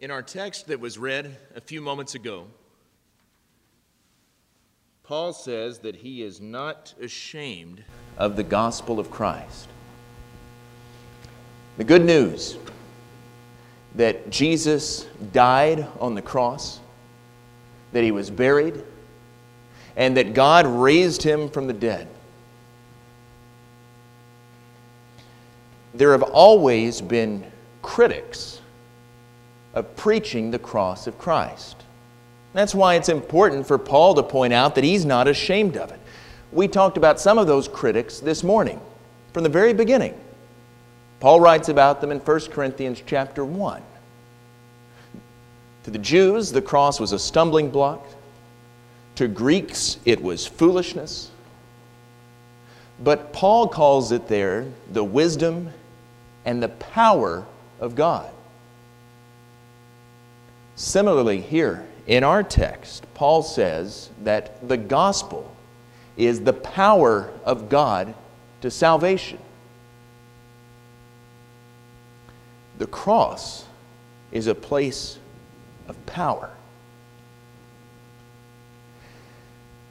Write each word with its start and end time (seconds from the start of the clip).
In 0.00 0.10
our 0.10 0.22
text 0.22 0.68
that 0.68 0.80
was 0.80 0.96
read 0.96 1.36
a 1.54 1.60
few 1.60 1.82
moments 1.82 2.14
ago, 2.14 2.46
Paul 5.02 5.34
says 5.34 5.80
that 5.80 5.94
he 5.94 6.22
is 6.22 6.40
not 6.40 6.94
ashamed 7.02 7.84
of 8.16 8.34
the 8.34 8.42
gospel 8.42 8.98
of 8.98 9.10
Christ. 9.10 9.68
The 11.76 11.84
good 11.84 12.02
news 12.02 12.56
that 13.94 14.30
Jesus 14.30 15.06
died 15.34 15.86
on 15.98 16.14
the 16.14 16.22
cross, 16.22 16.80
that 17.92 18.02
he 18.02 18.10
was 18.10 18.30
buried, 18.30 18.82
and 19.96 20.16
that 20.16 20.32
God 20.32 20.66
raised 20.66 21.22
him 21.22 21.50
from 21.50 21.66
the 21.66 21.74
dead. 21.74 22.08
There 25.92 26.12
have 26.12 26.22
always 26.22 27.02
been 27.02 27.44
critics 27.82 28.59
of 29.74 29.96
preaching 29.96 30.50
the 30.50 30.58
cross 30.58 31.06
of 31.06 31.18
Christ. 31.18 31.76
That's 32.52 32.74
why 32.74 32.96
it's 32.96 33.08
important 33.08 33.66
for 33.66 33.78
Paul 33.78 34.14
to 34.14 34.22
point 34.22 34.52
out 34.52 34.74
that 34.74 34.84
he's 34.84 35.04
not 35.04 35.28
ashamed 35.28 35.76
of 35.76 35.90
it. 35.90 36.00
We 36.52 36.66
talked 36.66 36.96
about 36.96 37.20
some 37.20 37.38
of 37.38 37.46
those 37.46 37.68
critics 37.68 38.18
this 38.18 38.42
morning 38.42 38.80
from 39.32 39.44
the 39.44 39.48
very 39.48 39.72
beginning. 39.72 40.18
Paul 41.20 41.40
writes 41.40 41.68
about 41.68 42.00
them 42.00 42.10
in 42.10 42.18
1 42.18 42.40
Corinthians 42.50 43.02
chapter 43.06 43.44
1. 43.44 43.82
To 45.84 45.90
the 45.90 45.98
Jews, 45.98 46.50
the 46.50 46.62
cross 46.62 46.98
was 46.98 47.12
a 47.12 47.18
stumbling 47.18 47.70
block. 47.70 48.04
To 49.16 49.28
Greeks, 49.28 49.98
it 50.04 50.20
was 50.20 50.46
foolishness. 50.46 51.30
But 53.02 53.32
Paul 53.32 53.68
calls 53.68 54.12
it 54.12 54.28
there 54.28 54.66
the 54.90 55.04
wisdom 55.04 55.70
and 56.44 56.62
the 56.62 56.68
power 56.68 57.46
of 57.78 57.94
God. 57.94 58.30
Similarly, 60.80 61.42
here 61.42 61.86
in 62.06 62.24
our 62.24 62.42
text, 62.42 63.04
Paul 63.12 63.42
says 63.42 64.08
that 64.24 64.66
the 64.66 64.78
gospel 64.78 65.54
is 66.16 66.40
the 66.40 66.54
power 66.54 67.30
of 67.44 67.68
God 67.68 68.14
to 68.62 68.70
salvation. 68.70 69.38
The 72.78 72.86
cross 72.86 73.66
is 74.32 74.46
a 74.46 74.54
place 74.54 75.18
of 75.86 76.06
power. 76.06 76.48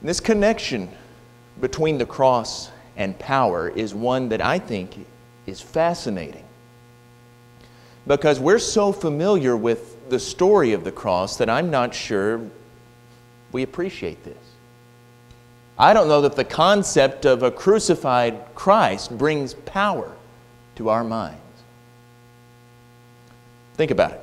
This 0.01 0.19
connection 0.19 0.89
between 1.61 1.99
the 1.99 2.07
cross 2.07 2.71
and 2.97 3.17
power 3.19 3.69
is 3.69 3.93
one 3.93 4.29
that 4.29 4.41
I 4.41 4.57
think 4.57 5.05
is 5.45 5.61
fascinating 5.61 6.45
because 8.07 8.39
we're 8.39 8.57
so 8.57 8.91
familiar 8.91 9.55
with 9.55 9.88
the 10.09 10.19
story 10.19 10.73
of 10.73 10.83
the 10.83 10.91
cross 10.91 11.37
that 11.37 11.49
I'm 11.49 11.71
not 11.71 11.93
sure 11.93 12.41
we 13.51 13.63
appreciate 13.63 14.23
this. 14.23 14.37
I 15.77 15.93
don't 15.93 16.07
know 16.07 16.21
that 16.21 16.35
the 16.35 16.43
concept 16.43 17.25
of 17.25 17.41
a 17.41 17.51
crucified 17.51 18.43
Christ 18.53 19.17
brings 19.17 19.53
power 19.53 20.11
to 20.75 20.89
our 20.89 21.03
minds. 21.03 21.39
Think 23.75 23.91
about 23.91 24.11
it. 24.11 24.21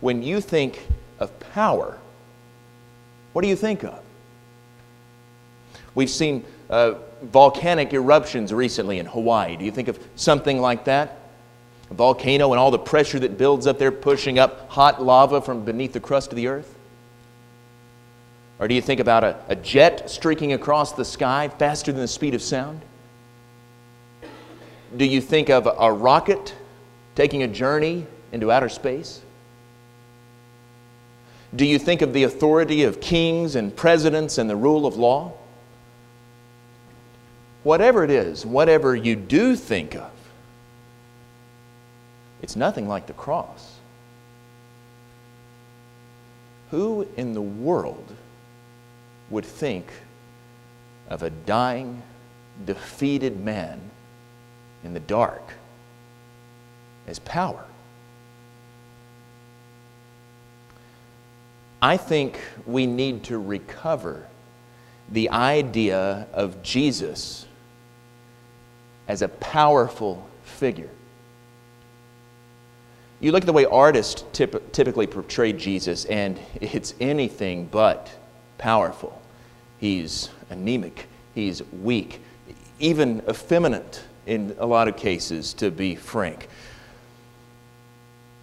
When 0.00 0.22
you 0.22 0.40
think 0.40 0.86
of 1.18 1.38
power, 1.52 1.98
what 3.32 3.42
do 3.42 3.48
you 3.48 3.56
think 3.56 3.84
of? 3.84 4.00
We've 5.94 6.08
seen 6.08 6.44
uh, 6.70 6.94
volcanic 7.22 7.92
eruptions 7.92 8.54
recently 8.54 8.98
in 8.98 9.06
Hawaii. 9.06 9.56
Do 9.56 9.64
you 9.64 9.70
think 9.70 9.88
of 9.88 9.98
something 10.16 10.60
like 10.60 10.84
that? 10.84 11.18
A 11.90 11.94
volcano 11.94 12.52
and 12.52 12.60
all 12.60 12.70
the 12.70 12.78
pressure 12.78 13.18
that 13.18 13.38
builds 13.38 13.66
up 13.66 13.78
there, 13.78 13.92
pushing 13.92 14.38
up 14.38 14.70
hot 14.70 15.02
lava 15.02 15.40
from 15.40 15.64
beneath 15.64 15.92
the 15.92 16.00
crust 16.00 16.30
of 16.30 16.36
the 16.36 16.48
earth? 16.48 16.74
Or 18.58 18.66
do 18.66 18.74
you 18.74 18.82
think 18.82 19.00
about 19.00 19.24
a, 19.24 19.40
a 19.48 19.56
jet 19.56 20.10
streaking 20.10 20.52
across 20.52 20.92
the 20.92 21.04
sky 21.04 21.48
faster 21.48 21.92
than 21.92 22.00
the 22.00 22.08
speed 22.08 22.34
of 22.34 22.42
sound? 22.42 22.80
Do 24.96 25.04
you 25.04 25.20
think 25.20 25.48
of 25.48 25.68
a 25.78 25.92
rocket 25.92 26.54
taking 27.14 27.42
a 27.42 27.48
journey 27.48 28.06
into 28.32 28.50
outer 28.50 28.68
space? 28.68 29.20
Do 31.54 31.64
you 31.64 31.78
think 31.78 32.02
of 32.02 32.12
the 32.12 32.24
authority 32.24 32.82
of 32.82 33.00
kings 33.00 33.54
and 33.54 33.74
presidents 33.74 34.38
and 34.38 34.50
the 34.50 34.56
rule 34.56 34.86
of 34.86 34.96
law? 34.96 35.32
Whatever 37.62 38.04
it 38.04 38.10
is, 38.10 38.44
whatever 38.44 38.94
you 38.94 39.16
do 39.16 39.56
think 39.56 39.94
of, 39.94 40.10
it's 42.42 42.56
nothing 42.56 42.88
like 42.88 43.06
the 43.06 43.12
cross. 43.12 43.76
Who 46.70 47.08
in 47.16 47.32
the 47.32 47.42
world 47.42 48.14
would 49.30 49.44
think 49.44 49.86
of 51.08 51.22
a 51.22 51.30
dying, 51.30 52.02
defeated 52.64 53.40
man 53.40 53.80
in 54.84 54.94
the 54.94 55.00
dark 55.00 55.42
as 57.06 57.18
power? 57.20 57.64
I 61.80 61.96
think 61.96 62.40
we 62.66 62.86
need 62.86 63.24
to 63.24 63.38
recover 63.38 64.26
the 65.10 65.30
idea 65.30 66.26
of 66.32 66.62
Jesus 66.62 67.46
as 69.06 69.22
a 69.22 69.28
powerful 69.28 70.28
figure. 70.42 70.90
You 73.20 73.32
look 73.32 73.42
at 73.42 73.46
the 73.46 73.52
way 73.52 73.64
artists 73.64 74.22
typ- 74.32 74.72
typically 74.72 75.06
portray 75.06 75.52
Jesus, 75.52 76.04
and 76.04 76.38
it's 76.60 76.94
anything 77.00 77.66
but 77.66 78.10
powerful. 78.58 79.20
He's 79.78 80.30
anemic, 80.50 81.08
he's 81.34 81.62
weak, 81.82 82.20
even 82.78 83.22
effeminate 83.28 84.04
in 84.26 84.54
a 84.58 84.66
lot 84.66 84.88
of 84.88 84.96
cases, 84.96 85.52
to 85.54 85.70
be 85.70 85.96
frank. 85.96 86.48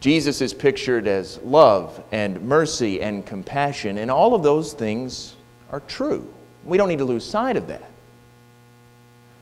Jesus 0.01 0.41
is 0.41 0.53
pictured 0.53 1.07
as 1.07 1.39
love 1.39 2.03
and 2.11 2.41
mercy 2.41 3.01
and 3.01 3.25
compassion, 3.25 3.97
and 3.97 4.11
all 4.11 4.35
of 4.35 4.43
those 4.43 4.73
things 4.73 5.35
are 5.71 5.79
true. 5.81 6.31
We 6.65 6.77
don't 6.77 6.89
need 6.89 6.99
to 6.99 7.05
lose 7.05 7.23
sight 7.23 7.55
of 7.55 7.67
that. 7.67 7.89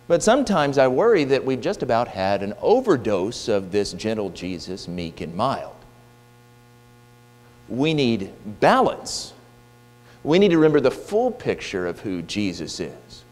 But 0.07 0.21
sometimes 0.21 0.77
I 0.77 0.87
worry 0.87 1.23
that 1.25 1.45
we've 1.45 1.61
just 1.61 1.81
about 1.81 2.09
had 2.09 2.43
an 2.43 2.53
overdose 2.61 3.47
of 3.47 3.71
this 3.71 3.93
gentle 3.93 4.29
Jesus, 4.29 4.87
meek 4.87 5.21
and 5.21 5.33
mild. 5.33 5.75
We 7.69 7.93
need 7.93 8.31
balance. 8.59 9.33
We 10.23 10.39
need 10.39 10.49
to 10.49 10.57
remember 10.57 10.81
the 10.81 10.91
full 10.91 11.31
picture 11.31 11.87
of 11.87 12.01
who 12.01 12.21
Jesus 12.21 12.79
is. 12.79 13.23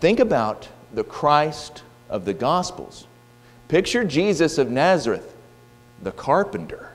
Think 0.00 0.20
about 0.20 0.68
the 0.92 1.04
Christ 1.04 1.82
of 2.08 2.24
the 2.24 2.34
Gospels. 2.34 3.06
Picture 3.66 4.04
Jesus 4.04 4.58
of 4.58 4.70
Nazareth, 4.70 5.34
the 6.02 6.12
carpenter, 6.12 6.90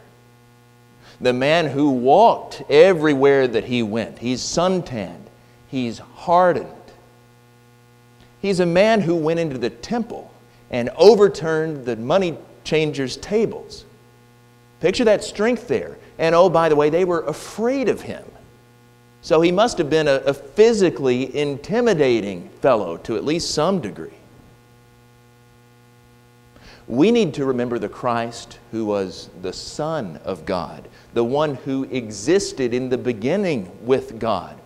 the 1.19 1.33
man 1.33 1.67
who 1.67 1.89
walked 1.89 2.63
everywhere 2.69 3.45
that 3.47 3.65
he 3.65 3.83
went. 3.83 4.19
He's 4.19 4.41
suntanned, 4.41 5.29
he's 5.67 5.99
hardened 5.99 6.78
He's 8.41 8.59
a 8.59 8.65
man 8.65 9.01
who 9.01 9.15
went 9.15 9.39
into 9.39 9.57
the 9.57 9.69
temple 9.69 10.31
and 10.71 10.89
overturned 10.95 11.85
the 11.85 11.95
money 11.95 12.37
changers' 12.63 13.17
tables. 13.17 13.85
Picture 14.79 15.03
that 15.05 15.23
strength 15.23 15.67
there. 15.67 15.97
And 16.17 16.35
oh, 16.35 16.49
by 16.49 16.69
the 16.69 16.75
way, 16.75 16.89
they 16.89 17.05
were 17.05 17.21
afraid 17.21 17.89
of 17.89 18.01
him. 18.01 18.23
So 19.21 19.41
he 19.41 19.51
must 19.51 19.77
have 19.77 19.89
been 19.89 20.07
a, 20.07 20.15
a 20.25 20.33
physically 20.33 21.35
intimidating 21.35 22.49
fellow 22.61 22.97
to 22.97 23.17
at 23.17 23.25
least 23.25 23.51
some 23.51 23.81
degree. 23.81 24.13
We 26.87 27.11
need 27.11 27.35
to 27.35 27.45
remember 27.45 27.77
the 27.77 27.89
Christ 27.89 28.57
who 28.71 28.85
was 28.85 29.29
the 29.41 29.53
Son 29.53 30.19
of 30.23 30.45
God, 30.45 30.87
the 31.13 31.23
one 31.23 31.55
who 31.55 31.83
existed 31.83 32.73
in 32.73 32.89
the 32.89 32.97
beginning 32.97 33.71
with 33.85 34.19
God, 34.19 34.59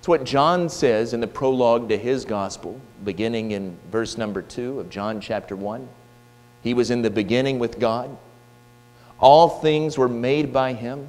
it's 0.00 0.08
what 0.08 0.24
John 0.24 0.70
says 0.70 1.12
in 1.12 1.20
the 1.20 1.26
prologue 1.26 1.90
to 1.90 1.98
his 1.98 2.24
gospel, 2.24 2.80
beginning 3.04 3.50
in 3.50 3.76
verse 3.92 4.16
number 4.16 4.40
2 4.40 4.80
of 4.80 4.88
John 4.88 5.20
chapter 5.20 5.54
1. 5.54 5.86
He 6.62 6.72
was 6.72 6.90
in 6.90 7.02
the 7.02 7.10
beginning 7.10 7.58
with 7.58 7.78
God. 7.78 8.16
All 9.18 9.50
things 9.50 9.98
were 9.98 10.08
made 10.08 10.54
by 10.54 10.72
him. 10.72 11.06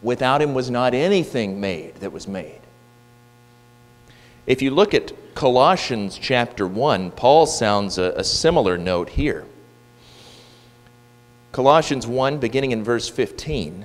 Without 0.00 0.40
him 0.40 0.54
was 0.54 0.70
not 0.70 0.94
anything 0.94 1.60
made 1.60 1.96
that 1.96 2.10
was 2.10 2.26
made. 2.26 2.62
If 4.46 4.62
you 4.62 4.70
look 4.70 4.94
at 4.94 5.34
Colossians 5.34 6.16
chapter 6.16 6.66
1, 6.66 7.10
Paul 7.10 7.44
sounds 7.44 7.98
a, 7.98 8.14
a 8.16 8.24
similar 8.24 8.78
note 8.78 9.10
here. 9.10 9.44
Colossians 11.52 12.06
1, 12.06 12.38
beginning 12.38 12.72
in 12.72 12.82
verse 12.82 13.10
15. 13.10 13.84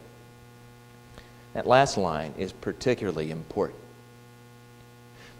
That 1.53 1.67
last 1.67 1.97
line 1.97 2.33
is 2.37 2.53
particularly 2.53 3.31
important. 3.31 3.79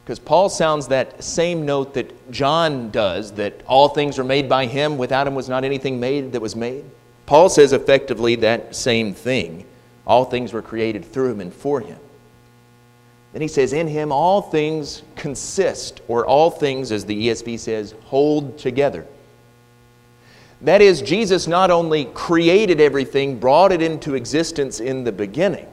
Because 0.04 0.20
Paul 0.20 0.50
sounds 0.50 0.88
that 0.88 1.24
same 1.24 1.66
note 1.66 1.94
that 1.94 2.32
John 2.32 2.90
does 2.90 3.34
that 3.34 3.62
all 3.68 3.90
things 3.90 4.18
are 4.20 4.24
made 4.24 4.50
by 4.50 4.66
him, 4.66 4.98
without 4.98 5.28
him 5.28 5.36
was 5.36 5.48
not 5.48 5.64
anything 5.64 6.00
made 6.00 6.34
that 6.34 6.42
was 6.42 6.56
made. 6.56 6.84
Paul 7.26 7.50
says 7.50 7.72
effectively 7.72 8.36
that 8.38 8.76
same 8.76 9.14
thing. 9.14 9.66
All 10.06 10.26
things 10.26 10.52
were 10.52 10.62
created 10.62 11.06
through 11.06 11.32
him 11.32 11.40
and 11.40 11.54
for 11.54 11.80
him. 11.80 12.00
Then 13.34 13.42
he 13.42 13.48
says, 13.48 13.72
In 13.72 13.88
him 13.88 14.12
all 14.12 14.42
things 14.42 15.04
consist, 15.16 16.02
or 16.08 16.26
all 16.26 16.50
things, 16.52 16.92
as 16.92 17.06
the 17.06 17.28
ESV 17.28 17.60
says, 17.60 17.96
hold 18.04 18.58
together. 18.58 19.06
That 20.62 20.82
is, 20.82 21.02
Jesus 21.02 21.48
not 21.48 21.72
only 21.72 22.06
created 22.06 22.82
everything, 22.82 23.40
brought 23.40 23.72
it 23.72 23.82
into 23.82 24.16
existence 24.16 24.80
in 24.80 25.04
the 25.04 25.12
beginning, 25.12 25.68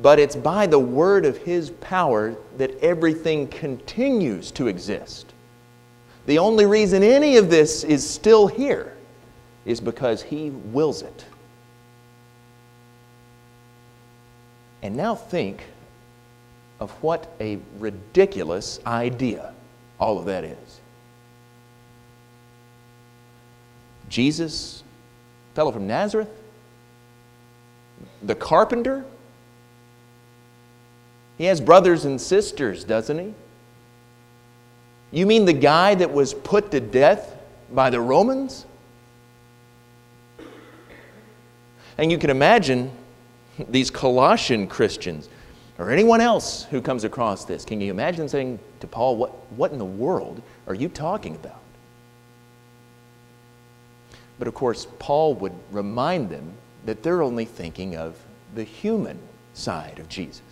but 0.00 0.18
it's 0.18 0.36
by 0.36 0.66
the 0.66 0.78
word 0.78 1.24
of 1.24 1.36
his 1.38 1.70
power 1.70 2.36
that 2.56 2.78
everything 2.80 3.48
continues 3.48 4.50
to 4.52 4.68
exist. 4.68 5.32
The 6.26 6.38
only 6.38 6.66
reason 6.66 7.02
any 7.02 7.36
of 7.36 7.50
this 7.50 7.84
is 7.84 8.08
still 8.08 8.46
here 8.46 8.96
is 9.64 9.80
because 9.80 10.22
he 10.22 10.50
wills 10.50 11.02
it. 11.02 11.24
And 14.82 14.96
now 14.96 15.14
think 15.14 15.64
of 16.80 16.90
what 17.02 17.32
a 17.40 17.58
ridiculous 17.78 18.78
idea 18.86 19.52
all 19.98 20.18
of 20.18 20.26
that 20.26 20.44
is. 20.44 20.80
Jesus, 24.08 24.82
fellow 25.54 25.72
from 25.72 25.86
Nazareth, 25.86 26.30
the 28.22 28.34
carpenter, 28.34 29.04
he 31.38 31.44
has 31.44 31.60
brothers 31.60 32.04
and 32.04 32.20
sisters, 32.20 32.84
doesn't 32.84 33.18
he? 33.18 33.32
You 35.10 35.24
mean 35.24 35.44
the 35.44 35.52
guy 35.52 35.94
that 35.94 36.12
was 36.12 36.34
put 36.34 36.70
to 36.72 36.80
death 36.80 37.36
by 37.72 37.88
the 37.90 38.00
Romans? 38.00 38.66
And 41.96 42.12
you 42.12 42.18
can 42.18 42.30
imagine 42.30 42.90
these 43.68 43.90
Colossian 43.90 44.66
Christians 44.66 45.28
or 45.78 45.90
anyone 45.90 46.20
else 46.20 46.64
who 46.64 46.82
comes 46.82 47.04
across 47.04 47.44
this. 47.44 47.64
Can 47.64 47.80
you 47.80 47.90
imagine 47.90 48.28
saying 48.28 48.58
to 48.80 48.86
Paul, 48.86 49.16
What, 49.16 49.30
what 49.52 49.72
in 49.72 49.78
the 49.78 49.84
world 49.84 50.42
are 50.66 50.74
you 50.74 50.88
talking 50.88 51.36
about? 51.36 51.60
But 54.38 54.48
of 54.48 54.54
course, 54.54 54.86
Paul 54.98 55.34
would 55.36 55.54
remind 55.70 56.30
them 56.30 56.52
that 56.84 57.02
they're 57.02 57.22
only 57.22 57.44
thinking 57.44 57.96
of 57.96 58.16
the 58.54 58.64
human 58.64 59.18
side 59.54 59.98
of 59.98 60.08
Jesus. 60.08 60.42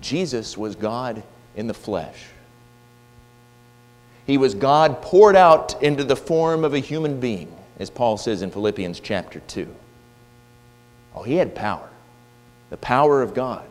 Jesus 0.00 0.56
was 0.56 0.76
God 0.76 1.22
in 1.56 1.66
the 1.66 1.74
flesh. 1.74 2.26
He 4.26 4.36
was 4.36 4.54
God 4.54 5.00
poured 5.00 5.36
out 5.36 5.82
into 5.82 6.04
the 6.04 6.16
form 6.16 6.64
of 6.64 6.74
a 6.74 6.78
human 6.78 7.18
being, 7.18 7.54
as 7.78 7.88
Paul 7.88 8.18
says 8.18 8.42
in 8.42 8.50
Philippians 8.50 9.00
chapter 9.00 9.40
2. 9.40 9.74
Oh, 11.14 11.22
he 11.22 11.36
had 11.36 11.54
power, 11.54 11.88
the 12.68 12.76
power 12.76 13.22
of 13.22 13.32
God. 13.32 13.64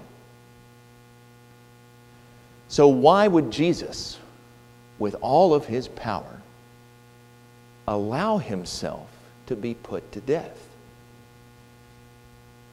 So, 2.67 2.87
why 2.87 3.27
would 3.27 3.51
Jesus, 3.51 4.17
with 4.99 5.15
all 5.21 5.53
of 5.53 5.67
his 5.67 5.87
power, 5.87 6.41
allow 7.87 8.39
himself 8.39 9.09
to 9.45 9.55
be 9.55 9.75
put 9.75 10.11
to 10.11 10.21
death? 10.21 10.67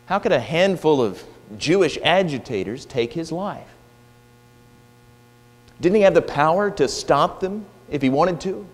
How 0.06 0.18
could 0.18 0.32
a 0.32 0.40
handful 0.40 1.00
of 1.00 1.22
Jewish 1.58 1.98
agitators 2.02 2.86
take 2.86 3.12
his 3.12 3.30
life. 3.30 3.68
Didn't 5.80 5.96
he 5.96 6.02
have 6.02 6.14
the 6.14 6.22
power 6.22 6.70
to 6.72 6.88
stop 6.88 7.40
them 7.40 7.66
if 7.90 8.02
he 8.02 8.08
wanted 8.08 8.40
to? 8.42 8.66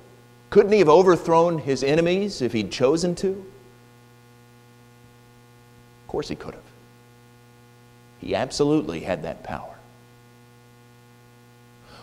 Couldn't 0.50 0.72
he 0.72 0.78
have 0.78 0.88
overthrown 0.88 1.58
his 1.58 1.82
enemies 1.82 2.42
if 2.42 2.52
he'd 2.52 2.70
chosen 2.70 3.14
to? 3.16 3.28
Of 3.28 3.44
course 6.08 6.28
he 6.28 6.34
could 6.34 6.54
have. 6.54 6.62
He 8.20 8.34
absolutely 8.34 9.00
had 9.00 9.22
that 9.22 9.42
power. 9.42 9.76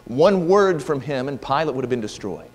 One 0.05 0.47
word 0.47 0.81
from 0.81 1.01
him 1.01 1.27
and 1.27 1.41
Pilate 1.41 1.75
would 1.75 1.83
have 1.83 1.89
been 1.89 2.01
destroyed. 2.01 2.49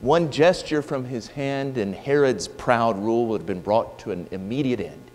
One 0.00 0.30
gesture 0.30 0.80
from 0.80 1.04
his 1.04 1.28
hand 1.28 1.76
and 1.76 1.94
Herod's 1.94 2.48
proud 2.48 2.98
rule 2.98 3.26
would 3.26 3.42
have 3.42 3.46
been 3.46 3.60
brought 3.60 3.98
to 4.00 4.12
an 4.12 4.28
immediate 4.30 4.80
end. 4.80 5.07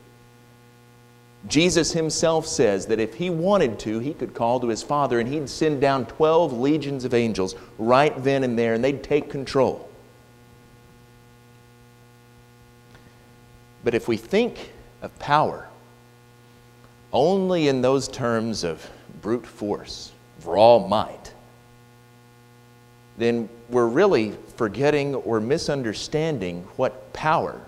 Jesus 1.47 1.91
himself 1.91 2.47
says 2.47 2.85
that 2.85 2.99
if 2.99 3.15
he 3.15 3.29
wanted 3.29 3.77
to, 3.79 3.99
he 3.99 4.13
could 4.13 4.33
call 4.33 4.59
to 4.61 4.67
his 4.67 4.81
Father 4.81 5.19
and 5.19 5.27
he'd 5.27 5.49
send 5.49 5.81
down 5.81 6.05
12 6.05 6.53
legions 6.53 7.03
of 7.03 7.13
angels 7.13 7.55
right 7.77 8.13
then 8.23 8.43
and 8.43 8.57
there, 8.57 8.73
and 8.73 8.83
they'd 8.83 9.03
take 9.03 9.29
control. 9.29 9.89
But 13.83 13.93
if 13.93 14.07
we 14.07 14.15
think 14.15 14.71
of 15.01 15.17
power 15.19 15.67
only 17.11 17.67
in 17.67 17.81
those 17.81 18.07
terms 18.07 18.63
of 18.63 18.89
brute 19.21 19.45
force, 19.45 20.13
raw 20.45 20.79
might, 20.79 21.33
then 23.17 23.49
we're 23.69 23.87
really 23.87 24.33
forgetting 24.55 25.13
or 25.13 25.41
misunderstanding 25.41 26.63
what 26.77 27.11
power 27.11 27.61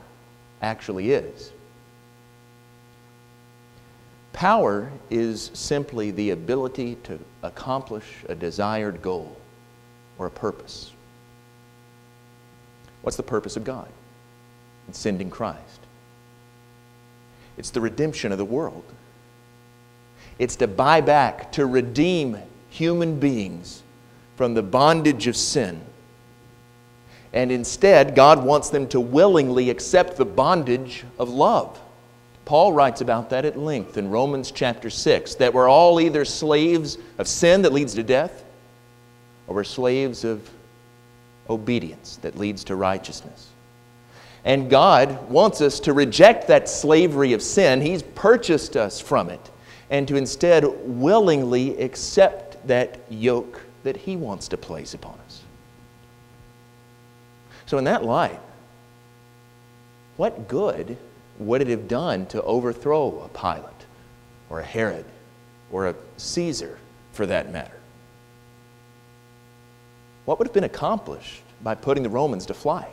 actually 0.61 1.11
is. 1.11 1.51
Power 4.35 4.91
is 5.09 5.49
simply 5.53 6.11
the 6.11 6.31
ability 6.31 6.95
to 7.03 7.17
accomplish 7.41 8.03
a 8.27 8.35
desired 8.35 9.01
goal 9.01 9.37
or 10.19 10.25
a 10.25 10.29
purpose. 10.29 10.91
What's 13.01 13.15
the 13.15 13.23
purpose 13.23 13.55
of 13.55 13.63
God 13.63 13.87
in 14.89 14.93
sending 14.93 15.29
Christ? 15.29 15.79
It's 17.55 17.69
the 17.69 17.79
redemption 17.79 18.33
of 18.33 18.37
the 18.37 18.43
world. 18.43 18.83
It's 20.37 20.57
to 20.57 20.67
buy 20.67 20.99
back, 20.99 21.53
to 21.53 21.65
redeem 21.65 22.37
human 22.67 23.17
beings 23.17 23.83
from 24.35 24.53
the 24.53 24.63
bondage 24.63 25.27
of 25.27 25.37
sin. 25.37 25.79
And 27.31 27.53
instead, 27.53 28.15
God 28.15 28.43
wants 28.43 28.69
them 28.69 28.89
to 28.89 28.99
willingly 28.99 29.69
accept 29.69 30.17
the 30.17 30.25
bondage 30.25 31.05
of 31.17 31.29
love. 31.29 31.79
Paul 32.45 32.73
writes 32.73 33.01
about 33.01 33.31
that 33.31 33.43
at 33.43 33.57
length 33.57 33.97
in 33.97 34.09
Romans 34.09 34.51
chapter 34.51 34.89
6 34.89 35.35
that 35.35 35.53
we're 35.53 35.67
all 35.67 35.99
either 35.99 36.23
slaves 36.23 36.97
of 37.17 37.27
sin 37.27 37.63
that 37.63 37.73
leads 37.73 37.95
to 37.95 38.03
death 38.03 38.43
or 39.47 39.55
we're 39.55 39.63
slaves 39.63 40.23
of 40.23 40.47
obedience 41.49 42.17
that 42.17 42.37
leads 42.37 42.63
to 42.65 42.75
righteousness. 42.75 43.49
And 44.43 44.69
God 44.69 45.27
wants 45.27 45.59
us 45.61 45.79
to 45.81 45.93
reject 45.93 46.47
that 46.47 46.69
slavery 46.69 47.33
of 47.33 47.41
sin. 47.41 47.81
He's 47.81 48.03
purchased 48.03 48.77
us 48.77 48.99
from 48.99 49.29
it 49.29 49.51
and 49.89 50.07
to 50.07 50.15
instead 50.15 50.65
willingly 50.83 51.79
accept 51.81 52.65
that 52.67 52.99
yoke 53.09 53.61
that 53.83 53.97
He 53.97 54.15
wants 54.15 54.47
to 54.49 54.57
place 54.57 54.93
upon 54.93 55.17
us. 55.25 55.41
So, 57.65 57.79
in 57.79 57.83
that 57.85 58.03
light, 58.03 58.39
what 60.17 60.47
good 60.47 60.97
would 61.39 61.61
it 61.61 61.67
have 61.67 61.87
done 61.87 62.25
to 62.27 62.41
overthrow 62.43 63.21
a 63.21 63.29
Pilate 63.29 63.85
or 64.49 64.59
a 64.59 64.63
Herod 64.63 65.05
or 65.71 65.87
a 65.87 65.95
Caesar 66.17 66.77
for 67.11 67.25
that 67.25 67.51
matter? 67.51 67.79
What 70.25 70.39
would 70.39 70.47
have 70.47 70.53
been 70.53 70.63
accomplished 70.63 71.41
by 71.61 71.75
putting 71.75 72.03
the 72.03 72.09
Romans 72.09 72.45
to 72.47 72.53
flight? 72.53 72.87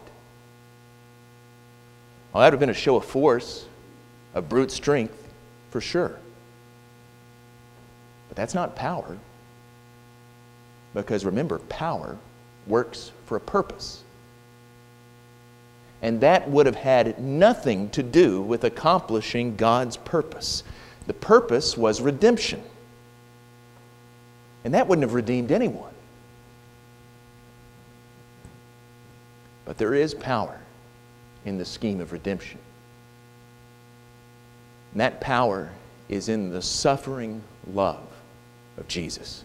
Well, 2.32 2.40
that 2.40 2.46
would 2.46 2.54
have 2.54 2.60
been 2.60 2.70
a 2.70 2.74
show 2.74 2.96
of 2.96 3.04
force, 3.04 3.66
of 4.34 4.48
brute 4.48 4.70
strength, 4.70 5.28
for 5.70 5.80
sure. 5.80 6.18
But 8.28 8.36
that's 8.36 8.54
not 8.54 8.74
power. 8.74 9.18
Because 10.94 11.24
remember, 11.24 11.58
power 11.58 12.16
works 12.66 13.12
for 13.26 13.36
a 13.36 13.40
purpose 13.40 14.02
and 16.02 16.20
that 16.20 16.50
would 16.50 16.66
have 16.66 16.74
had 16.74 17.20
nothing 17.20 17.88
to 17.90 18.02
do 18.02 18.42
with 18.42 18.64
accomplishing 18.64 19.54
God's 19.54 19.96
purpose. 19.96 20.64
The 21.06 21.14
purpose 21.14 21.76
was 21.76 22.00
redemption. 22.00 22.60
And 24.64 24.74
that 24.74 24.88
wouldn't 24.88 25.04
have 25.04 25.14
redeemed 25.14 25.52
anyone. 25.52 25.92
But 29.64 29.78
there 29.78 29.94
is 29.94 30.12
power 30.12 30.58
in 31.44 31.56
the 31.56 31.64
scheme 31.64 32.00
of 32.00 32.12
redemption. 32.12 32.58
And 34.90 35.00
that 35.00 35.20
power 35.20 35.70
is 36.08 36.28
in 36.28 36.50
the 36.50 36.62
suffering 36.62 37.42
love 37.72 38.06
of 38.76 38.88
Jesus. 38.88 39.44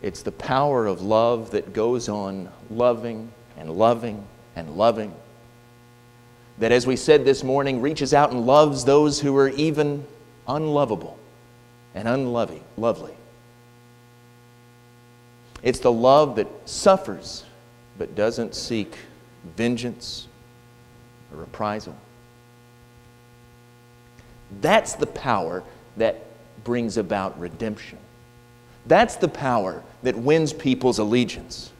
It's 0.00 0.22
the 0.22 0.32
power 0.32 0.86
of 0.86 1.02
love 1.02 1.50
that 1.50 1.74
goes 1.74 2.08
on 2.08 2.50
loving 2.70 3.30
and 3.58 3.70
loving 3.70 4.26
and 4.58 4.76
loving. 4.76 5.14
That, 6.58 6.72
as 6.72 6.86
we 6.86 6.96
said 6.96 7.24
this 7.24 7.44
morning, 7.44 7.80
reaches 7.80 8.12
out 8.12 8.32
and 8.32 8.44
loves 8.44 8.84
those 8.84 9.20
who 9.20 9.36
are 9.36 9.48
even 9.50 10.04
unlovable 10.48 11.16
and 11.94 12.08
unloving, 12.08 12.64
lovely. 12.76 13.14
It's 15.62 15.78
the 15.78 15.92
love 15.92 16.36
that 16.36 16.48
suffers 16.64 17.44
but 17.96 18.14
doesn't 18.14 18.54
seek 18.54 18.96
vengeance 19.56 20.26
or 21.32 21.38
reprisal. 21.38 21.96
That's 24.60 24.94
the 24.94 25.06
power 25.06 25.62
that 25.96 26.24
brings 26.64 26.96
about 26.96 27.38
redemption. 27.38 27.98
That's 28.86 29.16
the 29.16 29.28
power 29.28 29.82
that 30.02 30.16
wins 30.16 30.52
people's 30.52 30.98
allegiance. 30.98 31.72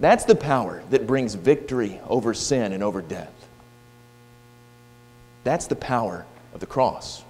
That's 0.00 0.24
the 0.24 0.34
power 0.34 0.82
that 0.90 1.06
brings 1.06 1.34
victory 1.34 2.00
over 2.08 2.34
sin 2.34 2.72
and 2.72 2.82
over 2.82 3.02
death. 3.02 3.32
That's 5.44 5.66
the 5.66 5.76
power 5.76 6.26
of 6.54 6.60
the 6.60 6.66
cross. 6.66 7.22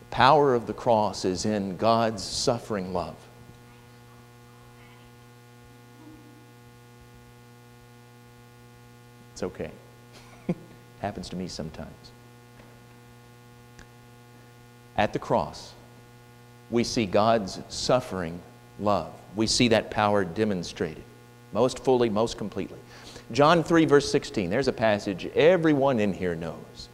The 0.00 0.16
power 0.16 0.54
of 0.54 0.66
the 0.66 0.74
cross 0.74 1.24
is 1.24 1.44
in 1.44 1.76
God's 1.76 2.22
suffering 2.22 2.92
love. 2.92 3.16
It's 9.32 9.42
okay. 9.42 9.70
Happens 11.00 11.28
to 11.30 11.36
me 11.36 11.48
sometimes. 11.48 12.12
At 14.96 15.12
the 15.12 15.18
cross, 15.18 15.72
we 16.70 16.84
see 16.84 17.06
God's 17.06 17.60
suffering 17.68 18.40
love. 18.78 19.12
We 19.36 19.46
see 19.46 19.68
that 19.68 19.90
power 19.90 20.24
demonstrated 20.24 21.04
most 21.52 21.78
fully, 21.84 22.08
most 22.08 22.38
completely. 22.38 22.78
John 23.30 23.62
3, 23.62 23.84
verse 23.84 24.10
16, 24.10 24.50
there's 24.50 24.68
a 24.68 24.72
passage 24.72 25.26
everyone 25.34 26.00
in 26.00 26.12
here 26.12 26.34
knows. 26.34 26.88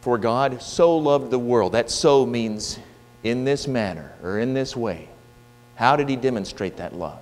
For 0.00 0.18
God 0.18 0.60
so 0.60 0.96
loved 0.96 1.30
the 1.30 1.38
world. 1.38 1.72
That 1.72 1.90
so 1.90 2.26
means 2.26 2.78
in 3.22 3.44
this 3.44 3.66
manner 3.66 4.12
or 4.22 4.38
in 4.38 4.54
this 4.54 4.76
way. 4.76 5.08
How 5.76 5.96
did 5.96 6.08
He 6.08 6.16
demonstrate 6.16 6.76
that 6.76 6.94
love? 6.94 7.20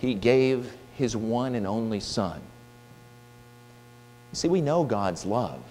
He 0.00 0.14
gave 0.14 0.72
His 0.96 1.16
one 1.16 1.54
and 1.54 1.66
only 1.66 2.00
Son. 2.00 2.40
You 4.32 4.36
see, 4.36 4.48
we 4.48 4.60
know 4.60 4.84
God's 4.84 5.24
love. 5.24 5.62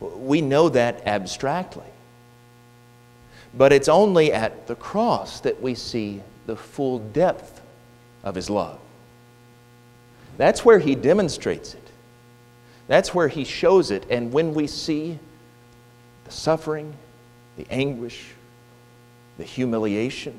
We 0.00 0.40
know 0.40 0.68
that 0.68 1.06
abstractly. 1.06 1.86
But 3.56 3.72
it's 3.72 3.88
only 3.88 4.32
at 4.32 4.66
the 4.66 4.74
cross 4.74 5.40
that 5.40 5.62
we 5.62 5.74
see 5.74 6.22
the 6.46 6.56
full 6.56 6.98
depth 6.98 7.60
of 8.22 8.34
His 8.34 8.50
love. 8.50 8.78
That's 10.36 10.64
where 10.64 10.78
He 10.78 10.94
demonstrates 10.94 11.74
it. 11.74 11.88
That's 12.88 13.14
where 13.14 13.28
He 13.28 13.44
shows 13.44 13.90
it. 13.90 14.06
And 14.10 14.32
when 14.32 14.54
we 14.54 14.66
see 14.66 15.18
the 16.24 16.32
suffering, 16.32 16.94
the 17.56 17.66
anguish, 17.70 18.32
the 19.38 19.44
humiliation, 19.44 20.38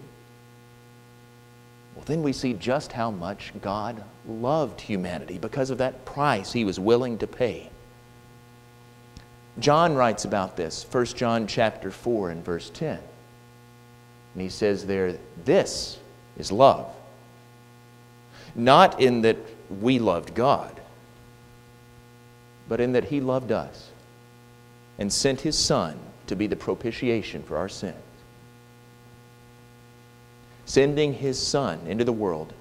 well, 1.95 2.03
then 2.05 2.21
we 2.21 2.33
see 2.33 2.53
just 2.53 2.91
how 2.91 3.11
much 3.11 3.53
God 3.61 4.03
loved 4.27 4.81
humanity 4.81 5.37
because 5.37 5.69
of 5.69 5.77
that 5.77 6.03
price 6.03 6.51
He 6.51 6.65
was 6.65 6.79
willing 6.79 7.17
to 7.19 7.27
pay. 7.27 7.69
John 9.59 9.95
writes 9.95 10.25
about 10.25 10.57
this, 10.57 10.85
1 10.91 11.05
John 11.07 11.47
chapter 11.47 11.91
4 11.91 12.31
and 12.31 12.43
verse 12.43 12.69
10. 12.69 12.99
And 14.33 14.41
he 14.41 14.49
says 14.49 14.85
there, 14.85 15.17
This 15.45 15.97
is 16.37 16.51
love. 16.51 16.93
Not 18.55 19.01
in 19.01 19.21
that 19.21 19.37
we 19.81 19.99
loved 19.99 20.33
God, 20.33 20.79
but 22.67 22.79
in 22.79 22.93
that 22.93 23.05
He 23.05 23.21
loved 23.21 23.51
us 23.51 23.89
and 24.97 25.11
sent 25.11 25.41
His 25.41 25.57
Son 25.57 25.97
to 26.27 26.35
be 26.35 26.47
the 26.47 26.55
propitiation 26.55 27.43
for 27.43 27.57
our 27.57 27.69
sins. 27.69 27.95
Sending 30.65 31.13
His 31.13 31.39
Son 31.39 31.79
into 31.87 32.03
the 32.03 32.13
world 32.13 32.53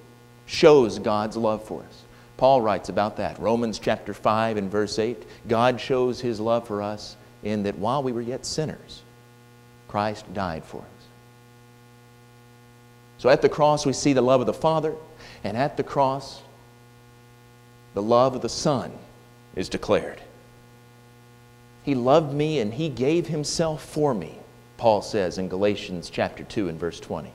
shows 0.45 0.99
God's 0.99 1.37
love 1.37 1.63
for 1.63 1.81
us. 1.81 2.03
Paul 2.37 2.61
writes 2.61 2.89
about 2.89 3.17
that. 3.17 3.39
Romans 3.39 3.79
chapter 3.79 4.13
5 4.13 4.57
and 4.57 4.69
verse 4.69 4.99
8 4.99 5.25
God 5.47 5.79
shows 5.79 6.19
His 6.19 6.39
love 6.39 6.67
for 6.67 6.81
us 6.81 7.15
in 7.43 7.63
that 7.63 7.77
while 7.77 8.03
we 8.03 8.11
were 8.11 8.21
yet 8.21 8.45
sinners, 8.45 9.01
Christ 9.87 10.31
died 10.33 10.65
for 10.65 10.79
us. 10.79 10.85
So 13.17 13.29
at 13.29 13.41
the 13.41 13.49
cross, 13.49 13.85
we 13.85 13.93
see 13.93 14.13
the 14.13 14.21
love 14.21 14.41
of 14.41 14.47
the 14.47 14.53
Father, 14.53 14.93
and 15.43 15.55
at 15.55 15.77
the 15.77 15.83
cross, 15.83 16.41
the 17.93 18.01
love 18.01 18.35
of 18.35 18.41
the 18.41 18.49
Son 18.49 18.91
is 19.55 19.69
declared. 19.69 20.21
He 21.83 21.95
loved 21.95 22.33
me 22.33 22.59
and 22.59 22.73
He 22.73 22.89
gave 22.89 23.27
Himself 23.27 23.83
for 23.83 24.13
me, 24.13 24.37
Paul 24.77 25.01
says 25.01 25.37
in 25.37 25.47
Galatians 25.47 26.09
chapter 26.09 26.43
2 26.43 26.67
and 26.67 26.79
verse 26.79 26.99
20. 26.99 27.31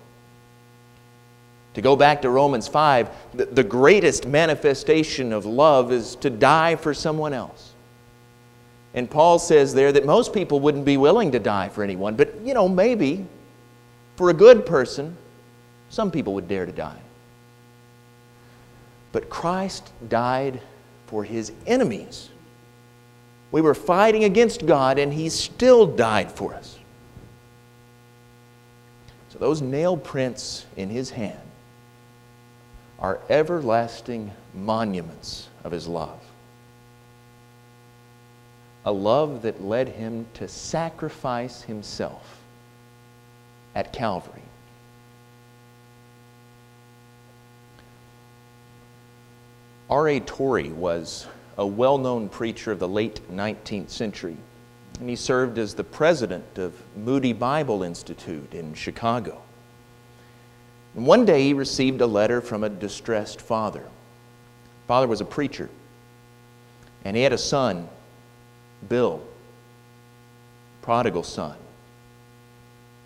To 1.75 1.81
go 1.81 1.95
back 1.95 2.23
to 2.23 2.31
Romans 2.31 2.67
5, 2.67 3.09
the, 3.35 3.65
greatest 3.65 4.27
manifestation 4.27 5.33
of 5.33 5.47
love 5.47 5.93
is 5.93 6.17
to 6.17 6.29
die 6.29 6.75
for 6.75 6.93
someone 6.93 7.33
else. 7.33 7.73
And 8.93 9.09
Paul 9.09 9.39
says 9.39 9.73
there 9.73 9.93
that 9.93 10.05
most 10.05 10.33
people 10.33 10.59
wouldn't 10.59 10.85
be 10.85 10.97
willing 10.97 11.31
to 11.31 11.39
die 11.39 11.69
for 11.69 11.85
anyone, 11.85 12.17
but 12.17 12.35
you 12.45 12.55
know, 12.55 12.69
maybe 12.69 13.25
for 14.17 14.31
a 14.31 14.35
good 14.35 14.67
person, 14.67 15.17
some 15.91 16.11
people 16.11 16.35
would 16.35 16.49
dare 16.49 16.67
to 16.67 16.73
die. 16.73 16.99
But 19.12 19.31
Christ 19.31 19.93
died 20.09 20.61
for 21.07 21.23
his 21.23 21.53
enemies. 21.67 22.31
We 23.53 23.61
were 23.61 23.75
fighting 23.75 24.25
against 24.25 24.67
God, 24.67 24.99
and 24.99 25.12
he 25.12 25.29
still 25.29 25.87
died 25.87 26.31
for 26.31 26.55
us. 26.55 26.79
So, 29.29 29.39
those 29.39 29.62
nail 29.62 29.97
prints 29.97 30.67
in 30.77 30.89
his 30.89 31.11
hand 31.11 31.41
are 33.00 33.21
everlasting 33.28 34.30
monuments 34.54 35.49
of 35.64 35.73
his 35.73 35.88
love. 35.88 36.21
A 38.85 38.92
love 38.92 39.42
that 39.42 39.62
led 39.62 39.88
him 39.88 40.26
to 40.35 40.49
sacrifice 40.49 41.62
himself 41.62 42.38
at 43.75 43.92
Calvary. 43.92 44.42
R.A. 49.88 50.21
Torrey 50.21 50.71
was 50.71 51.26
a 51.59 51.66
well 51.66 51.99
known 51.99 52.28
preacher 52.28 52.73
of 52.73 52.78
the 52.78 52.88
late 52.88 53.21
19th 53.30 53.90
century, 53.90 54.37
and 55.00 55.09
he 55.09 55.16
served 55.16 55.59
as 55.59 55.75
the 55.75 55.85
president 55.85 56.59
of 56.59 56.75
Moody 56.97 57.33
Bible 57.33 57.83
Institute 57.83 58.54
in 58.54 58.73
Chicago. 58.73 59.42
And 60.97 61.07
one 61.07 61.25
day 61.25 61.43
he 61.45 61.55
received 61.55 62.01
a 62.01 62.07
letter 62.07 62.41
from 62.41 62.65
a 62.65 62.69
distressed 62.69 63.41
father. 63.41 63.87
Father 64.87 65.07
was 65.07 65.21
a 65.21 65.25
preacher, 65.25 65.69
and 67.05 67.17
he 67.17 67.23
had 67.23 67.33
a 67.33 67.39
son, 67.39 67.89
Bill, 68.89 69.23
prodigal 70.83 71.23
son. 71.23 71.57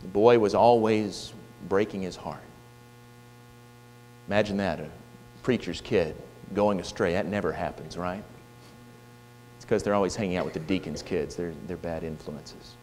The 0.03 0.09
boy 0.09 0.39
was 0.39 0.55
always 0.55 1.33
breaking 1.69 2.03
his 2.03 2.17
heart. 2.17 2.41
Imagine 4.29 4.57
that, 4.59 4.81
a 4.81 4.89
preacher's 5.43 5.81
kid 5.81 6.17
going 6.55 6.81
astray. 6.81 7.13
That 7.13 7.27
never 7.27 7.53
happens, 7.53 7.99
right? 7.99 8.23
It's 9.57 9.65
because 9.65 9.83
they're 9.83 9.95
always 9.95 10.17
hanging 10.17 10.37
out 10.37 10.45
with 10.45 10.55
the 10.55 10.61
deacon's 10.61 11.03
kids. 11.03 11.37
They're, 11.37 11.53
they're 11.67 11.77
bad 11.77 12.03
influences. 12.03 12.77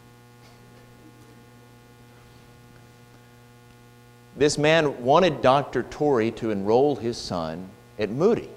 This 4.36 4.56
man 4.56 5.04
wanted 5.04 5.42
Dr. 5.42 5.82
Torrey 5.82 6.30
to 6.32 6.50
enroll 6.50 6.96
his 6.96 7.18
son 7.18 7.68
at 7.98 8.10
Moody. 8.10 8.48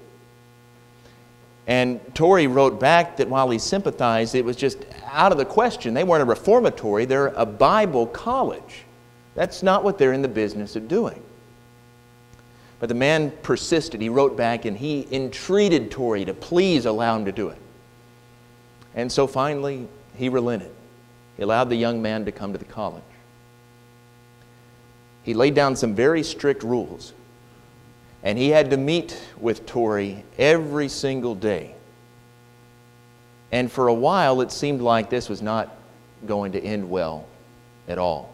And 1.66 2.00
Torrey 2.14 2.46
wrote 2.46 2.78
back 2.80 3.16
that 3.16 3.28
while 3.28 3.50
he 3.50 3.58
sympathized, 3.58 4.34
it 4.34 4.44
was 4.44 4.56
just 4.56 4.78
out 5.04 5.32
of 5.32 5.38
the 5.38 5.44
question. 5.44 5.94
They 5.94 6.04
weren't 6.04 6.22
a 6.22 6.26
reformatory, 6.26 7.04
they're 7.04 7.28
a 7.28 7.44
Bible 7.44 8.06
college. 8.06 8.84
That's 9.34 9.62
not 9.62 9.84
what 9.84 9.98
they're 9.98 10.14
in 10.14 10.22
the 10.22 10.28
business 10.28 10.76
of 10.76 10.88
doing. 10.88 11.22
But 12.78 12.88
the 12.88 12.94
man 12.94 13.32
persisted. 13.42 14.00
He 14.00 14.08
wrote 14.08 14.36
back 14.36 14.64
and 14.64 14.76
he 14.76 15.06
entreated 15.10 15.90
Torrey 15.90 16.24
to 16.24 16.32
please 16.32 16.86
allow 16.86 17.16
him 17.16 17.24
to 17.24 17.32
do 17.32 17.48
it. 17.48 17.58
And 18.94 19.10
so 19.10 19.26
finally, 19.26 19.88
he 20.14 20.28
relented. 20.28 20.72
He 21.36 21.42
allowed 21.42 21.68
the 21.68 21.76
young 21.76 22.00
man 22.00 22.24
to 22.24 22.32
come 22.32 22.52
to 22.52 22.58
the 22.58 22.64
college 22.64 23.02
he 25.26 25.34
laid 25.34 25.54
down 25.54 25.74
some 25.74 25.92
very 25.92 26.22
strict 26.22 26.62
rules. 26.62 27.12
And 28.22 28.38
he 28.38 28.48
had 28.48 28.70
to 28.70 28.76
meet 28.76 29.20
with 29.40 29.66
Torrey 29.66 30.24
every 30.38 30.88
single 30.88 31.34
day. 31.34 31.74
And 33.50 33.70
for 33.70 33.88
a 33.88 33.94
while, 33.94 34.40
it 34.40 34.52
seemed 34.52 34.80
like 34.80 35.10
this 35.10 35.28
was 35.28 35.42
not 35.42 35.76
going 36.26 36.52
to 36.52 36.62
end 36.62 36.88
well 36.88 37.26
at 37.88 37.98
all. 37.98 38.32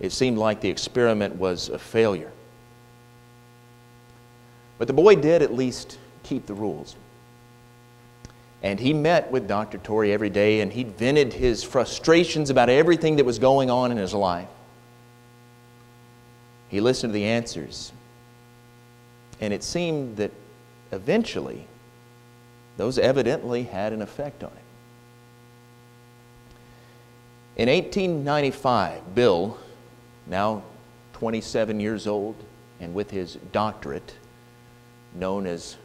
It 0.00 0.12
seemed 0.12 0.38
like 0.38 0.62
the 0.62 0.70
experiment 0.70 1.36
was 1.36 1.68
a 1.68 1.78
failure. 1.78 2.32
But 4.78 4.86
the 4.86 4.94
boy 4.94 5.16
did 5.16 5.42
at 5.42 5.52
least 5.52 5.98
keep 6.22 6.46
the 6.46 6.54
rules. 6.54 6.96
And 8.62 8.80
he 8.80 8.94
met 8.94 9.30
with 9.30 9.46
Dr. 9.46 9.76
Torrey 9.76 10.14
every 10.14 10.30
day 10.30 10.62
and 10.62 10.72
he 10.72 10.84
vented 10.84 11.34
his 11.34 11.62
frustrations 11.62 12.48
about 12.48 12.70
everything 12.70 13.16
that 13.16 13.26
was 13.26 13.38
going 13.38 13.68
on 13.68 13.90
in 13.90 13.98
his 13.98 14.14
life. 14.14 14.48
He 16.70 16.80
listened 16.80 17.12
to 17.12 17.14
the 17.14 17.26
answers. 17.26 17.92
And 19.40 19.52
it 19.52 19.62
seemed 19.62 20.16
that 20.18 20.30
eventually 20.92 21.66
those 22.76 22.98
evidently 22.98 23.64
had 23.64 23.92
an 23.92 24.00
effect 24.00 24.44
on 24.44 24.50
him. 24.50 24.56
In 27.56 27.68
1895, 27.68 29.14
Bill, 29.14 29.58
now 30.26 30.62
27 31.14 31.80
years 31.80 32.06
old 32.06 32.36
and 32.80 32.94
with 32.94 33.10
his 33.10 33.36
doctorate, 33.52 34.14
known 35.14 35.46
as 35.46 35.76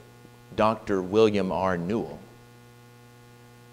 Dr. 0.55 1.01
William 1.01 1.51
R. 1.51 1.77
Newell, 1.77 2.19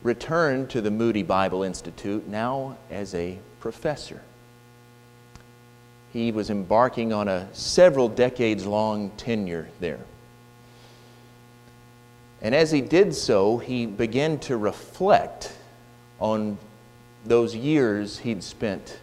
returned 0.03 0.71
to 0.71 0.81
the 0.81 0.91
Moody 0.91 1.23
Bible 1.23 1.63
Institute 1.63 2.27
now 2.27 2.77
as 2.91 3.15
a 3.15 3.39
professor. 3.61 4.23
He 6.13 6.31
was 6.31 6.51
embarking 6.51 7.13
on 7.13 7.29
a 7.29 7.49
several 7.53 8.09
decades 8.09 8.67
long 8.67 9.11
tenure 9.17 9.69
there. 9.81 10.01
And 12.43 12.55
as 12.55 12.71
he 12.71 12.81
did 12.81 13.15
so, 13.15 13.59
he 13.59 13.87
began 13.87 14.39
to 14.41 14.57
reflect 14.57 15.53
on 16.21 16.59
those 17.25 17.55
years 17.55 18.19
he'd 18.19 18.43
spent 18.43 18.99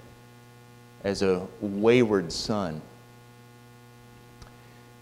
as 1.04 1.22
a 1.22 1.48
wayward 1.62 2.32
son. 2.32 2.82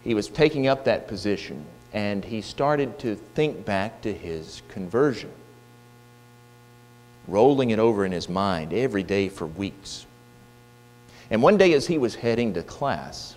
He 0.04 0.14
was 0.14 0.28
taking 0.28 0.68
up 0.68 0.86
that 0.86 1.08
position 1.08 1.66
and 1.94 2.24
he 2.24 2.42
started 2.42 3.00
to 3.00 3.16
think 3.16 3.66
back 3.66 4.02
to 4.02 4.14
his 4.14 4.62
conversion 4.70 5.32
rolling 7.28 7.72
it 7.72 7.80
over 7.80 8.06
in 8.06 8.12
his 8.12 8.30
mind 8.30 8.74
every 8.74 9.04
day 9.04 9.30
for 9.30 9.46
weeks. 9.46 10.06
And 11.30 11.42
one 11.42 11.58
day, 11.58 11.74
as 11.74 11.88
he 11.88 11.98
was 11.98 12.16
heading 12.16 12.54
to 12.54 12.64
class, 12.64 13.36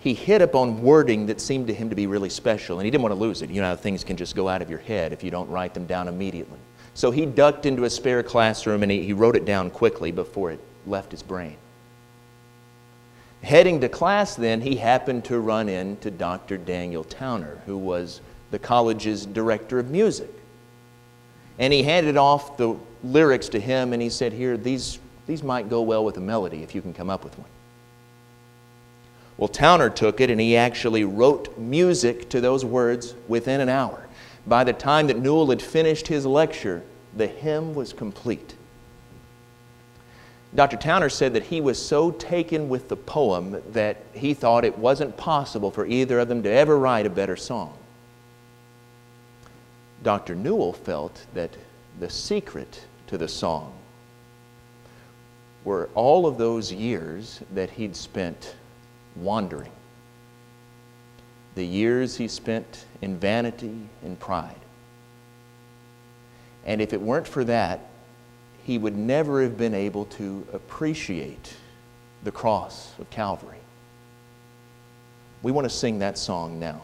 he 0.00 0.14
hit 0.14 0.42
upon 0.42 0.82
wording 0.82 1.26
that 1.26 1.40
seemed 1.40 1.68
to 1.68 1.74
him 1.74 1.88
to 1.90 1.94
be 1.94 2.08
really 2.08 2.28
special, 2.28 2.78
and 2.78 2.84
he 2.84 2.90
didn't 2.90 3.02
want 3.02 3.14
to 3.14 3.20
lose 3.20 3.40
it. 3.40 3.50
You 3.50 3.60
know 3.60 3.68
how 3.68 3.76
things 3.76 4.02
can 4.02 4.16
just 4.16 4.34
go 4.34 4.48
out 4.48 4.60
of 4.60 4.68
your 4.68 4.80
head 4.80 5.12
if 5.12 5.22
you 5.22 5.30
don't 5.30 5.48
write 5.48 5.74
them 5.74 5.86
down 5.86 6.08
immediately. 6.08 6.58
So 6.94 7.10
he 7.10 7.24
ducked 7.24 7.66
into 7.66 7.84
a 7.84 7.90
spare 7.90 8.22
classroom 8.22 8.82
and 8.82 8.92
he, 8.92 9.02
he 9.02 9.12
wrote 9.12 9.36
it 9.36 9.44
down 9.44 9.70
quickly 9.70 10.10
before 10.12 10.50
it 10.50 10.60
left 10.86 11.12
his 11.12 11.22
brain. 11.22 11.56
Heading 13.42 13.80
to 13.80 13.88
class, 13.88 14.36
then, 14.36 14.60
he 14.60 14.76
happened 14.76 15.24
to 15.26 15.40
run 15.40 15.68
into 15.68 16.10
Dr. 16.10 16.56
Daniel 16.56 17.02
Towner, 17.02 17.60
who 17.66 17.76
was 17.76 18.20
the 18.50 18.58
college's 18.58 19.26
director 19.26 19.78
of 19.78 19.90
music. 19.90 20.30
And 21.58 21.72
he 21.72 21.82
handed 21.82 22.16
off 22.16 22.56
the 22.56 22.76
lyrics 23.02 23.48
to 23.50 23.60
him 23.60 23.92
and 23.92 24.00
he 24.00 24.10
said, 24.10 24.32
Here, 24.32 24.56
these, 24.56 24.98
these 25.26 25.42
might 25.42 25.68
go 25.68 25.82
well 25.82 26.04
with 26.04 26.16
a 26.16 26.20
melody 26.20 26.62
if 26.62 26.74
you 26.74 26.82
can 26.82 26.92
come 26.92 27.10
up 27.10 27.24
with 27.24 27.38
one. 27.38 27.48
Well, 29.38 29.48
Towner 29.48 29.90
took 29.90 30.20
it 30.20 30.30
and 30.30 30.40
he 30.40 30.56
actually 30.56 31.04
wrote 31.04 31.56
music 31.58 32.28
to 32.30 32.40
those 32.40 32.64
words 32.64 33.14
within 33.28 33.60
an 33.60 33.68
hour. 33.68 34.06
By 34.46 34.64
the 34.64 34.72
time 34.72 35.06
that 35.06 35.18
Newell 35.18 35.50
had 35.50 35.62
finished 35.62 36.08
his 36.08 36.26
lecture, 36.26 36.82
the 37.16 37.26
hymn 37.26 37.74
was 37.74 37.92
complete. 37.92 38.54
Dr. 40.54 40.76
Towner 40.76 41.08
said 41.08 41.32
that 41.32 41.44
he 41.44 41.60
was 41.60 41.84
so 41.84 42.10
taken 42.10 42.68
with 42.68 42.88
the 42.88 42.96
poem 42.96 43.62
that 43.72 44.04
he 44.12 44.34
thought 44.34 44.64
it 44.64 44.76
wasn't 44.78 45.16
possible 45.16 45.70
for 45.70 45.86
either 45.86 46.18
of 46.18 46.28
them 46.28 46.42
to 46.42 46.50
ever 46.50 46.78
write 46.78 47.06
a 47.06 47.10
better 47.10 47.36
song. 47.36 47.76
Dr. 50.02 50.34
Newell 50.34 50.72
felt 50.72 51.24
that 51.32 51.56
the 52.00 52.10
secret 52.10 52.84
to 53.06 53.16
the 53.16 53.28
song 53.28 53.72
were 55.64 55.88
all 55.94 56.26
of 56.26 56.38
those 56.38 56.72
years 56.72 57.40
that 57.54 57.70
he'd 57.70 57.94
spent 57.94 58.56
wandering, 59.16 59.70
the 61.54 61.64
years 61.64 62.16
he 62.16 62.28
spent 62.28 62.86
in 63.00 63.16
vanity 63.16 63.88
and 64.02 64.18
pride. 64.18 64.56
And 66.64 66.80
if 66.80 66.92
it 66.92 67.00
weren't 67.00 67.28
for 67.28 67.44
that, 67.44 67.80
he 68.64 68.78
would 68.78 68.96
never 68.96 69.42
have 69.42 69.56
been 69.56 69.74
able 69.74 70.04
to 70.06 70.46
appreciate 70.52 71.54
the 72.22 72.30
cross 72.30 72.92
of 72.98 73.10
Calvary. 73.10 73.58
We 75.42 75.50
want 75.50 75.64
to 75.64 75.74
sing 75.74 75.98
that 75.98 76.16
song 76.16 76.60
now. 76.60 76.82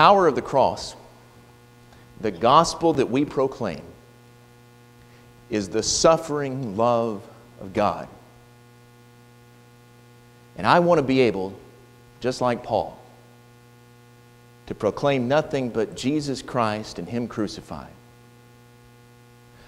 Power 0.00 0.26
of 0.26 0.34
the 0.34 0.40
cross, 0.40 0.96
the 2.22 2.30
gospel 2.30 2.94
that 2.94 3.10
we 3.10 3.22
proclaim, 3.22 3.82
is 5.50 5.68
the 5.68 5.82
suffering 5.82 6.74
love 6.74 7.22
of 7.60 7.74
God. 7.74 8.08
And 10.56 10.66
I 10.66 10.78
want 10.78 11.00
to 11.00 11.02
be 11.02 11.20
able, 11.20 11.54
just 12.20 12.40
like 12.40 12.62
Paul, 12.62 12.98
to 14.68 14.74
proclaim 14.74 15.28
nothing 15.28 15.68
but 15.68 15.94
Jesus 15.96 16.40
Christ 16.40 16.98
and 16.98 17.06
Him 17.06 17.28
crucified. 17.28 17.92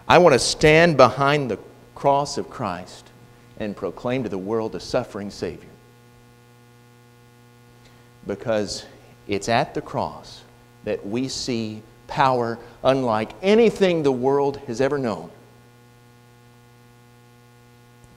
I 0.09 0.17
want 0.17 0.33
to 0.33 0.39
stand 0.39 0.97
behind 0.97 1.51
the 1.51 1.59
cross 1.95 2.39
of 2.39 2.49
Christ 2.49 3.11
and 3.59 3.77
proclaim 3.77 4.23
to 4.23 4.31
the 4.31 4.39
world 4.39 4.75
a 4.77 4.81
suffering 4.81 5.31
Savior. 5.31 5.69
Because 8.27 8.87
it's 9.29 9.49
at 9.49 9.75
the 9.75 9.83
cross 9.83 10.43
that 10.85 11.07
we 11.07 11.29
see 11.29 11.83
power 12.07 12.59
unlike 12.83 13.33
anything 13.43 14.03
the 14.03 14.13
world 14.13 14.59
has 14.67 14.81
ever 14.81 14.99
known. 14.99 15.31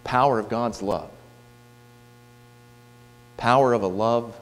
Power 0.03 0.39
of 0.39 0.49
God's 0.49 0.81
love. 0.81 1.09
Power 3.37 3.73
of 3.73 3.83
a 3.83 3.87
love 3.87 4.37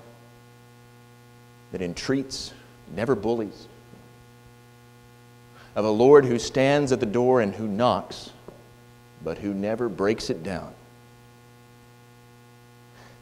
that 1.71 1.81
entreats, 1.81 2.53
never 2.95 3.15
bullies. 3.15 3.67
Of 5.75 5.85
a 5.85 5.89
Lord 5.89 6.25
who 6.25 6.37
stands 6.37 6.91
at 6.91 6.99
the 6.99 7.05
door 7.05 7.41
and 7.41 7.53
who 7.53 7.67
knocks, 7.67 8.29
but 9.23 9.39
who 9.39 9.53
never 9.53 9.89
breaks 9.89 10.29
it 10.29 10.43
down. 10.43 10.73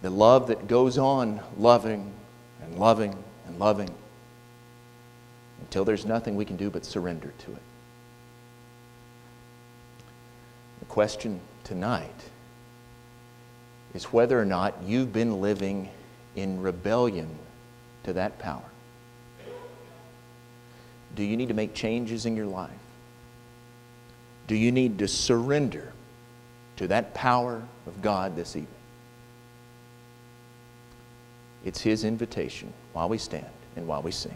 The 0.01 0.09
love 0.09 0.47
that 0.47 0.67
goes 0.67 0.97
on 0.97 1.39
loving 1.57 2.11
and 2.61 2.77
loving 2.77 3.15
and 3.51 3.59
loving 3.59 3.89
until 5.59 5.85
there's 5.85 6.05
nothing 6.05 6.35
we 6.35 6.45
can 6.45 6.57
do 6.57 6.69
but 6.69 6.85
surrender 6.85 7.33
to 7.39 7.51
it. 7.51 7.61
The 10.79 10.85
question 10.85 11.39
tonight 11.63 12.09
is 13.93 14.05
whether 14.05 14.39
or 14.39 14.45
not 14.45 14.81
you've 14.83 15.13
been 15.13 15.41
living 15.41 15.89
in 16.35 16.61
rebellion 16.61 17.29
to 18.03 18.13
that 18.13 18.39
power. 18.39 18.63
Do 21.15 21.23
you 21.23 21.35
need 21.35 21.49
to 21.49 21.53
make 21.53 21.73
changes 21.73 22.25
in 22.25 22.37
your 22.37 22.45
life? 22.45 22.71
Do 24.47 24.55
you 24.55 24.71
need 24.71 24.99
to 24.99 25.07
surrender 25.07 25.91
to 26.77 26.87
that 26.87 27.13
power 27.13 27.61
of 27.85 28.01
God 28.01 28.35
this 28.35 28.55
evening? 28.55 28.80
It's 31.63 31.81
His 31.81 32.03
invitation 32.03 32.73
while 32.93 33.09
we 33.09 33.17
stand 33.17 33.45
and 33.75 33.87
while 33.87 34.01
we 34.01 34.11
sing. 34.11 34.35